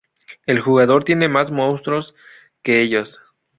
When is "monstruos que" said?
1.51-2.81